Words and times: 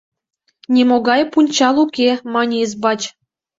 —Нимогай 0.73 1.21
пунчал 1.31 1.75
уке,— 1.83 2.09
мане 2.33 2.57
избач. 2.65 3.01